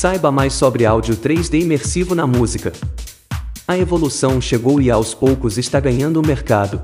[0.00, 2.72] Saiba mais sobre áudio 3D imersivo na música.
[3.68, 6.80] A evolução chegou e aos poucos está ganhando o mercado.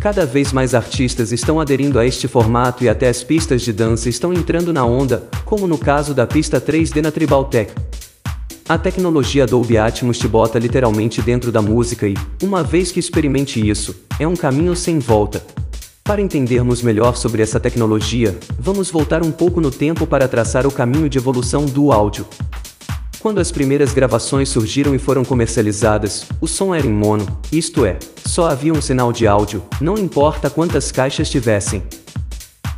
[0.00, 4.08] Cada vez mais artistas estão aderindo a este formato e até as pistas de dança
[4.08, 7.72] estão entrando na onda, como no caso da pista 3D na Tribal Tech.
[8.68, 13.64] A tecnologia Dolby Atmos te bota literalmente dentro da música e, uma vez que experimente
[13.64, 15.46] isso, é um caminho sem volta.
[16.06, 20.70] Para entendermos melhor sobre essa tecnologia, vamos voltar um pouco no tempo para traçar o
[20.70, 22.24] caminho de evolução do áudio.
[23.18, 27.98] Quando as primeiras gravações surgiram e foram comercializadas, o som era em mono, isto é,
[28.24, 31.82] só havia um sinal de áudio, não importa quantas caixas tivessem.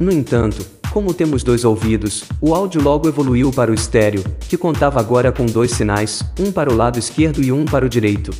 [0.00, 4.98] No entanto, como temos dois ouvidos, o áudio logo evoluiu para o estéreo, que contava
[4.98, 8.30] agora com dois sinais, um para o lado esquerdo e um para o direito.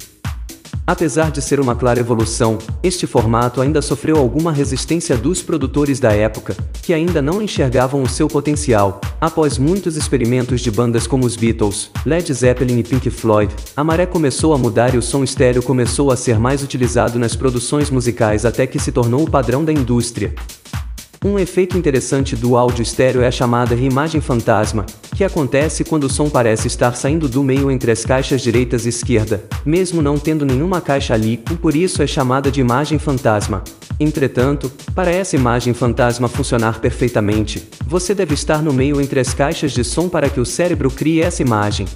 [0.89, 6.13] Apesar de ser uma clara evolução, este formato ainda sofreu alguma resistência dos produtores da
[6.15, 8.99] época, que ainda não enxergavam o seu potencial.
[9.21, 14.07] Após muitos experimentos de bandas como os Beatles, Led Zeppelin e Pink Floyd, a maré
[14.07, 18.47] começou a mudar e o som estéreo começou a ser mais utilizado nas produções musicais
[18.47, 20.35] até que se tornou o padrão da indústria.
[21.23, 24.87] Um efeito interessante do áudio estéreo é a chamada reimagem fantasma,
[25.19, 28.91] que acontece quando o som parece estar saindo do meio entre as caixas direitas e
[28.91, 33.65] esquerda, mesmo não tendo nenhuma caixa ali, e por isso é chamada de imagem fantasma.
[33.99, 39.73] Entretanto, para essa imagem fantasma funcionar perfeitamente, você deve estar no meio entre as caixas
[39.73, 41.89] de som para que o cérebro crie essa imagem.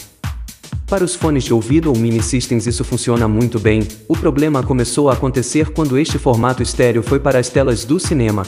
[0.88, 3.86] Para os fones de ouvido ou mini systems isso funciona muito bem.
[4.08, 8.42] O problema começou a acontecer quando este formato estéreo foi para as telas do cinema.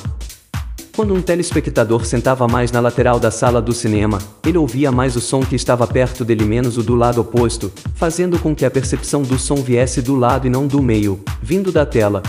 [0.94, 5.20] Quando um telespectador sentava mais na lateral da sala do cinema, ele ouvia mais o
[5.20, 9.22] som que estava perto dele menos o do lado oposto, fazendo com que a percepção
[9.22, 12.22] do som viesse do lado e não do meio, vindo da tela.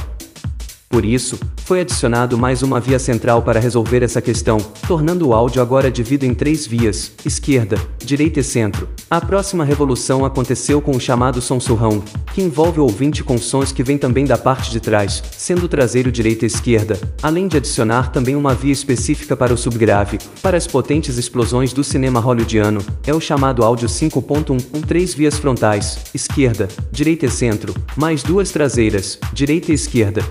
[0.95, 5.61] Por isso, foi adicionado mais uma via central para resolver essa questão, tornando o áudio
[5.61, 8.87] agora dividido em três vias: esquerda, direita e centro.
[9.09, 13.73] A próxima revolução aconteceu com o chamado som surround, que envolve o ouvinte com sons
[13.73, 18.09] que vêm também da parte de trás, sendo traseiro direita e esquerda, além de adicionar
[18.09, 22.79] também uma via específica para o subgrave, para as potentes explosões do cinema hollywoodiano.
[23.05, 28.49] É o chamado áudio 5.1, com três vias frontais, esquerda, direita e centro, mais duas
[28.49, 30.23] traseiras, direita e esquerda.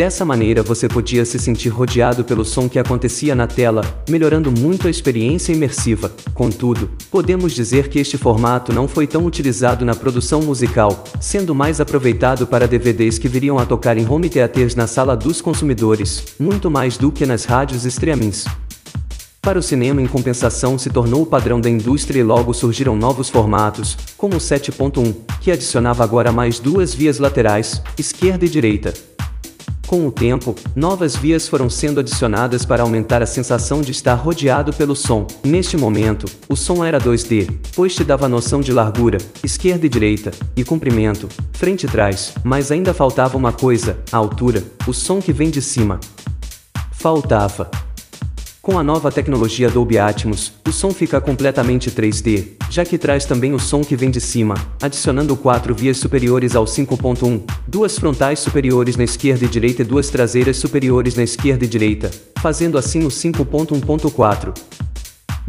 [0.00, 4.86] Dessa maneira você podia se sentir rodeado pelo som que acontecia na tela, melhorando muito
[4.86, 6.10] a experiência imersiva.
[6.32, 11.82] Contudo, podemos dizer que este formato não foi tão utilizado na produção musical, sendo mais
[11.82, 16.70] aproveitado para DVDs que viriam a tocar em home theaters na sala dos consumidores, muito
[16.70, 18.46] mais do que nas rádios streamings.
[19.42, 23.28] Para o cinema, em compensação, se tornou o padrão da indústria e logo surgiram novos
[23.28, 29.09] formatos, como o 7.1, que adicionava agora mais duas vias laterais, esquerda e direita.
[29.90, 34.72] Com o tempo, novas vias foram sendo adicionadas para aumentar a sensação de estar rodeado
[34.72, 35.26] pelo som.
[35.42, 40.30] Neste momento, o som era 2D, pois te dava noção de largura, esquerda e direita,
[40.56, 45.32] e comprimento, frente e trás, mas ainda faltava uma coisa, a altura, o som que
[45.32, 45.98] vem de cima.
[46.92, 47.68] Faltava.
[48.70, 53.52] Com a nova tecnologia Dolby Atmos, o som fica completamente 3D, já que traz também
[53.52, 58.96] o som que vem de cima, adicionando quatro vias superiores ao 5.1, duas frontais superiores
[58.96, 63.08] na esquerda e direita e duas traseiras superiores na esquerda e direita, fazendo assim o
[63.08, 64.54] 5.1.4.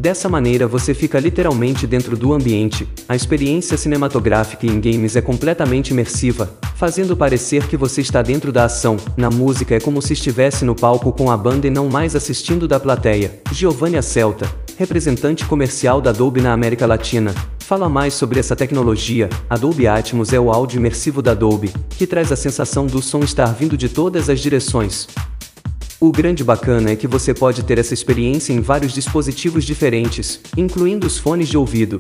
[0.02, 5.92] Dessa maneira você fica literalmente dentro do ambiente, a experiência cinematográfica em games é completamente
[5.92, 8.98] imersiva, fazendo parecer que você está dentro da ação.
[9.16, 12.68] Na música é como se estivesse no palco com a banda e não mais assistindo
[12.68, 13.42] da plateia.
[13.52, 19.30] Giovanni Celta, representante comercial da Dolby na América Latina, fala mais sobre essa tecnologia.
[19.48, 23.20] A Dolby Atmos é o áudio imersivo da Dolby, que traz a sensação do som
[23.20, 25.08] estar vindo de todas as direções.
[26.04, 31.06] O grande bacana é que você pode ter essa experiência em vários dispositivos diferentes, incluindo
[31.06, 32.00] os fones de ouvido.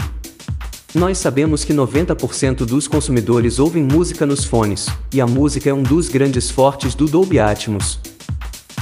[0.96, 5.84] Nós sabemos que 90% dos consumidores ouvem música nos fones, e a música é um
[5.84, 8.00] dos grandes fortes do Dolby Atmos.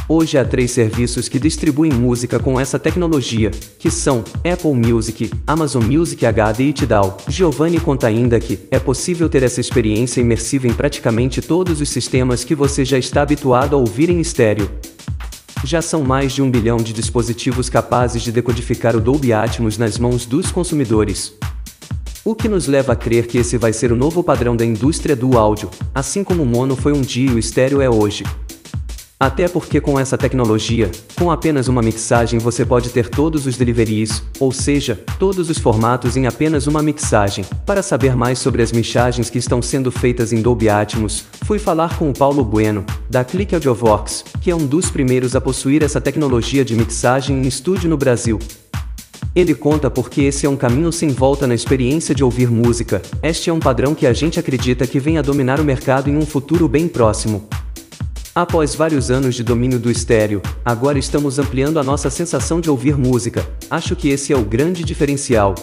[0.07, 5.83] Hoje há três serviços que distribuem música com essa tecnologia, que são Apple Music, Amazon
[5.83, 7.17] Music HD e Tidal.
[7.27, 12.45] Giovanni conta ainda que é possível ter essa experiência imersiva em praticamente todos os sistemas
[12.45, 14.71] que você já está habituado a ouvir em estéreo.
[15.63, 19.97] Já são mais de um bilhão de dispositivos capazes de decodificar o Dolby Atmos nas
[19.97, 21.33] mãos dos consumidores.
[22.23, 25.15] O que nos leva a crer que esse vai ser o novo padrão da indústria
[25.15, 28.23] do áudio, assim como o mono foi um dia e o estéreo é hoje.
[29.21, 34.23] Até porque com essa tecnologia, com apenas uma mixagem você pode ter todos os deliveries,
[34.39, 37.43] ou seja, todos os formatos em apenas uma mixagem.
[37.65, 41.99] Para saber mais sobre as mixagens que estão sendo feitas em Dolby Atmos, fui falar
[41.99, 45.99] com o Paulo Bueno, da Click Audiovox, que é um dos primeiros a possuir essa
[45.99, 48.39] tecnologia de mixagem em estúdio no Brasil.
[49.35, 53.01] Ele conta porque esse é um caminho sem volta na experiência de ouvir música.
[53.21, 56.15] Este é um padrão que a gente acredita que venha a dominar o mercado em
[56.15, 57.49] um futuro bem próximo.
[58.39, 62.97] Após vários anos de domínio do estéreo, agora estamos ampliando a nossa sensação de ouvir
[62.97, 63.45] música.
[63.69, 65.53] Acho que esse é o grande diferencial.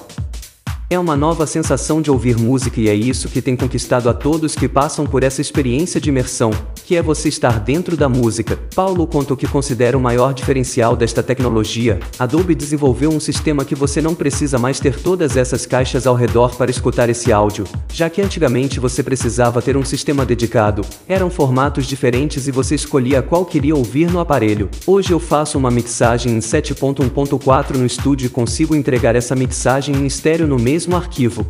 [0.90, 4.54] É uma nova sensação de ouvir música e é isso que tem conquistado a todos
[4.54, 6.50] que passam por essa experiência de imersão,
[6.86, 8.56] que é você estar dentro da música.
[8.72, 11.98] Paulo conta o que considera o maior diferencial desta tecnologia.
[12.16, 16.54] Adobe desenvolveu um sistema que você não precisa mais ter todas essas caixas ao redor
[16.54, 20.82] para escutar esse áudio, já que antigamente você precisava ter um sistema dedicado.
[21.08, 24.70] Eram formatos diferentes e você escolhia qual queria ouvir no aparelho.
[24.86, 30.06] Hoje eu faço uma mixagem em 7.1.4 no estúdio e consigo entregar essa mixagem em
[30.06, 31.44] estéreo no mesmo arquivo.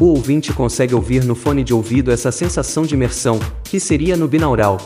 [0.00, 4.28] O ouvinte consegue ouvir no fone de ouvido essa sensação de imersão, que seria no
[4.28, 4.78] binaural.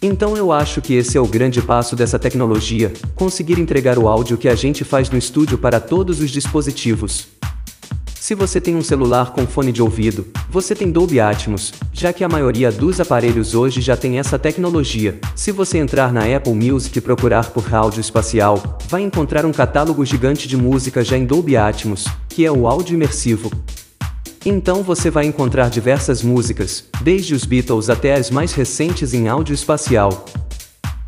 [0.00, 4.38] Então eu acho que esse é o grande passo dessa tecnologia, conseguir entregar o áudio
[4.38, 7.28] que a gente faz no estúdio para todos os dispositivos.
[8.14, 12.24] Se você tem um celular com fone de ouvido, você tem Dolby Atmos, já que
[12.24, 15.18] a maioria dos aparelhos hoje já tem essa tecnologia.
[15.36, 20.02] Se você entrar na Apple Music e procurar por áudio espacial, vai encontrar um catálogo
[20.02, 23.50] gigante de música já em Dolby Atmos, que é o áudio imersivo.
[24.44, 29.54] Então você vai encontrar diversas músicas, desde os Beatles até as mais recentes em áudio
[29.54, 30.24] espacial,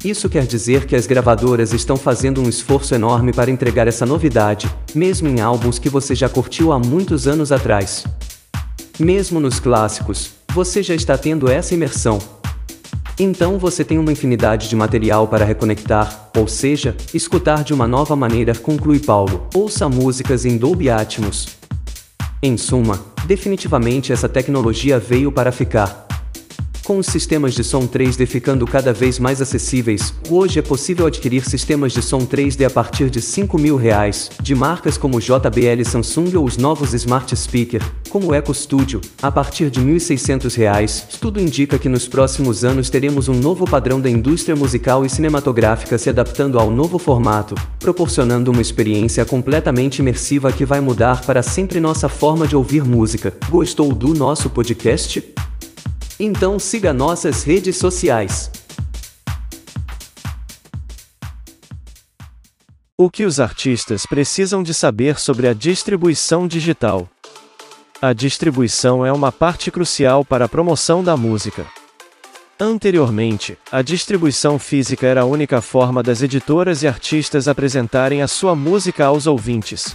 [0.06, 4.70] isso quer dizer que as gravadoras estão fazendo um esforço enorme para entregar essa novidade,
[4.94, 8.04] mesmo em álbuns que você já curtiu há muitos anos atrás.
[9.00, 12.20] Mesmo nos clássicos, você já está tendo essa imersão.
[13.18, 18.14] Então você tem uma infinidade de material para reconectar, ou seja, escutar de uma nova
[18.14, 19.48] maneira, conclui Paulo.
[19.54, 21.48] Ouça músicas em Dolby Atmos.
[22.40, 26.05] Em suma, definitivamente essa tecnologia veio para ficar.
[26.86, 31.44] Com os sistemas de som 3D ficando cada vez mais acessíveis, hoje é possível adquirir
[31.44, 36.36] sistemas de som 3D a partir de 5 mil reais, de marcas como JBL Samsung
[36.36, 41.04] ou os novos Smart Speaker, como o Studio, a partir de 1.600 reais.
[41.20, 45.98] Tudo indica que nos próximos anos teremos um novo padrão da indústria musical e cinematográfica
[45.98, 51.80] se adaptando ao novo formato, proporcionando uma experiência completamente imersiva que vai mudar para sempre
[51.80, 53.34] nossa forma de ouvir música.
[53.50, 55.34] Gostou do nosso podcast?
[56.18, 58.50] Então siga nossas redes sociais.
[62.96, 67.06] O que os artistas precisam de saber sobre a distribuição digital?
[68.00, 71.66] A distribuição é uma parte crucial para a promoção da música.
[72.58, 78.56] Anteriormente, a distribuição física era a única forma das editoras e artistas apresentarem a sua
[78.56, 79.94] música aos ouvintes.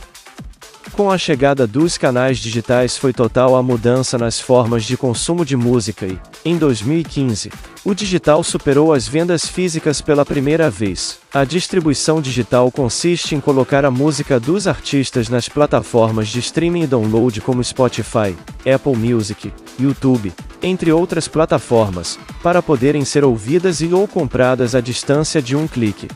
[0.94, 5.56] Com a chegada dos canais digitais foi total a mudança nas formas de consumo de
[5.56, 7.50] música e, em 2015,
[7.86, 11.18] o digital superou as vendas físicas pela primeira vez.
[11.34, 16.88] A distribuição digital consiste em colocar a música dos artistas nas plataformas de streaming e
[16.88, 18.36] download como Spotify,
[18.72, 25.42] Apple Music, YouTube, entre outras plataformas, para poderem ser ouvidas e ou compradas à distância
[25.42, 26.10] de um clique.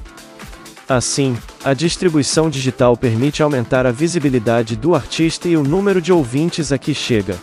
[0.88, 6.72] Assim, a distribuição digital permite aumentar a visibilidade do artista e o número de ouvintes
[6.72, 7.40] a que chega.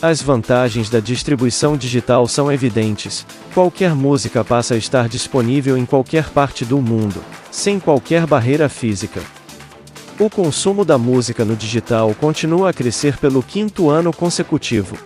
[0.00, 3.26] As vantagens da distribuição digital são evidentes.
[3.52, 7.20] Qualquer música passa a estar disponível em qualquer parte do mundo,
[7.50, 9.20] sem qualquer barreira física.
[10.16, 14.96] O consumo da música no digital continua a crescer pelo quinto ano consecutivo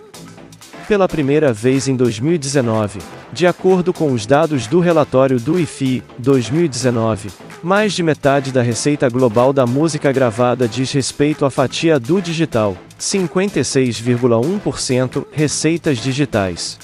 [0.88, 3.00] pela primeira vez em 2019.
[3.30, 7.28] De acordo com os dados do relatório do IFI 2019,
[7.62, 12.78] mais de metade da receita global da música gravada diz respeito à fatia do digital,
[12.98, 16.78] 56,1% receitas digitais.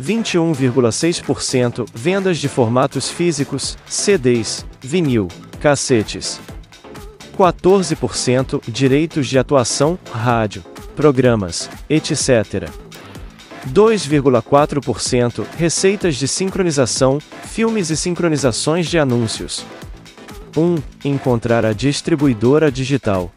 [0.00, 5.26] 21,6% vendas de formatos físicos, CDs, vinil,
[5.60, 6.40] cassetes.
[7.36, 10.64] 14% direitos de atuação, rádio,
[10.96, 12.68] programas, etc.
[13.68, 19.64] 2,4% receitas de sincronização, filmes e sincronizações de anúncios.
[20.56, 20.76] 1.
[21.04, 23.32] Encontrar a distribuidora digital.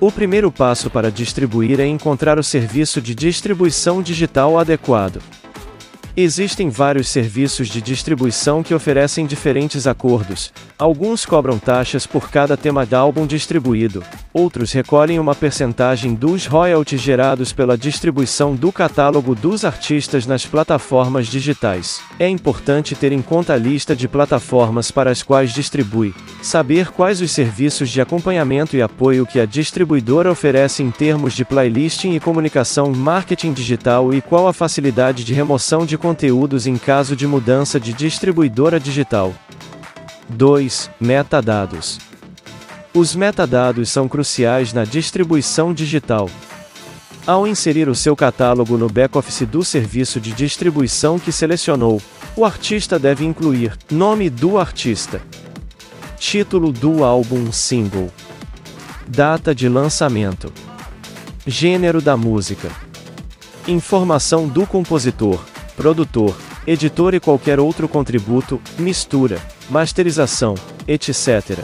[0.00, 5.20] O primeiro passo para distribuir é encontrar o serviço de distribuição digital adequado.
[6.16, 10.52] Existem vários serviços de distribuição que oferecem diferentes acordos.
[10.78, 17.00] Alguns cobram taxas por cada tema de álbum distribuído, outros recolhem uma percentagem dos royalties
[17.00, 22.00] gerados pela distribuição do catálogo dos artistas nas plataformas digitais.
[22.18, 27.20] É importante ter em conta a lista de plataformas para as quais distribui, saber quais
[27.20, 32.20] os serviços de acompanhamento e apoio que a distribuidora oferece em termos de playlisting e
[32.20, 37.78] comunicação marketing digital e qual a facilidade de remoção de conteúdos em caso de mudança
[37.78, 39.32] de distribuidora digital.
[40.28, 40.90] 2.
[41.00, 42.11] Metadados.
[42.94, 46.28] Os metadados são cruciais na distribuição digital.
[47.26, 52.02] Ao inserir o seu catálogo no back-office do serviço de distribuição que selecionou,
[52.36, 55.22] o artista deve incluir nome do artista,
[56.18, 58.10] título do álbum single,
[59.08, 60.52] data de lançamento,
[61.46, 62.68] gênero da música,
[63.66, 65.42] informação do compositor,
[65.76, 70.56] produtor, editor e qualquer outro contributo, mistura, masterização,
[70.86, 71.58] etc.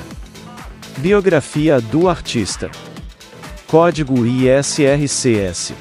[0.99, 2.69] Biografia do artista.
[3.69, 5.73] Código ISRCS.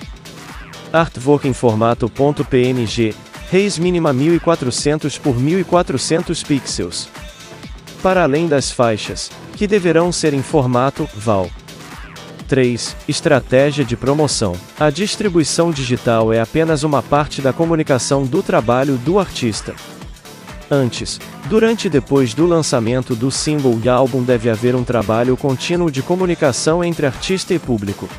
[0.94, 3.16] Artwork em formato .png,
[3.50, 7.10] reis mínima 1400 por 1400 pixels.
[8.04, 11.50] Para além das faixas, que deverão ser em formato VAL.
[12.48, 12.96] 3.
[13.08, 14.56] Estratégia de promoção.
[14.80, 19.74] A distribuição digital é apenas uma parte da comunicação do trabalho do artista.
[20.70, 21.20] Antes,
[21.50, 26.02] durante e depois do lançamento do single e álbum deve haver um trabalho contínuo de
[26.02, 28.10] comunicação entre artista e público.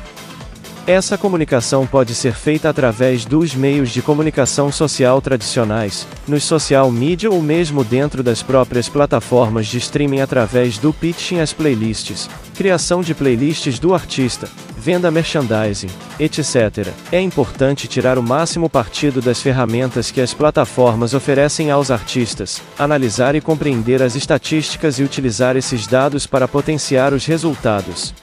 [0.87, 7.29] Essa comunicação pode ser feita através dos meios de comunicação social tradicionais, nos social media
[7.29, 13.13] ou mesmo dentro das próprias plataformas de streaming através do pitching às playlists, criação de
[13.13, 16.93] playlists do artista, venda merchandising, etc.
[17.11, 23.35] É importante tirar o máximo partido das ferramentas que as plataformas oferecem aos artistas, analisar
[23.35, 28.13] e compreender as estatísticas e utilizar esses dados para potenciar os resultados.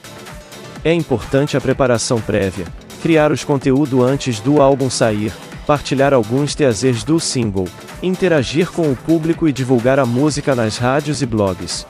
[0.83, 2.65] É importante a preparação prévia,
[3.03, 5.31] criar os conteúdo antes do álbum sair,
[5.67, 7.67] partilhar alguns teasers do single,
[8.01, 11.85] interagir com o público e divulgar a música nas rádios e blogs.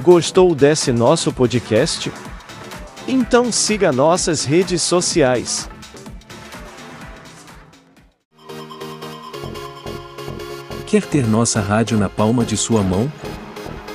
[0.00, 2.10] Gostou desse nosso podcast?
[3.10, 5.66] Então siga nossas redes sociais.
[10.86, 13.10] Quer ter nossa rádio na palma de sua mão?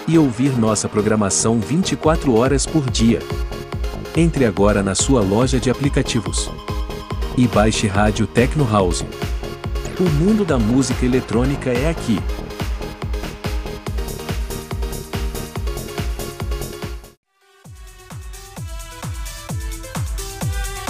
[0.07, 3.19] E ouvir nossa programação 24 horas por dia?
[4.17, 6.49] Entre agora na sua loja de aplicativos
[7.37, 9.05] e baixe Rádio Tecno House.
[9.99, 12.19] O mundo da música eletrônica é aqui.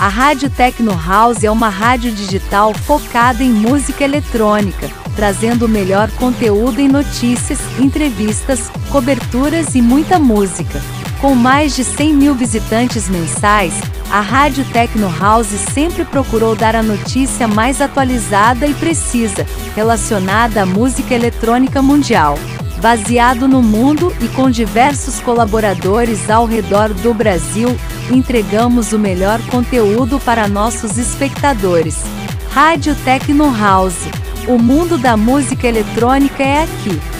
[0.04, 6.12] A Rádio Tecno House é uma rádio digital focada em música eletrônica, trazendo o melhor
[6.12, 10.82] conteúdo em notícias, entrevistas, coberturas e muita música.
[11.22, 13.74] Com mais de 100 mil visitantes mensais,
[14.12, 20.66] a Rádio Tecno House sempre procurou dar a notícia mais atualizada e precisa, relacionada à
[20.66, 22.38] música eletrônica mundial.
[22.82, 27.74] Baseado no mundo e com diversos colaboradores ao redor do Brasil,
[28.12, 32.04] entregamos o melhor conteúdo para nossos espectadores.
[32.52, 34.08] Rádio Tecno House.
[34.48, 37.13] O mundo da música eletrônica é aqui.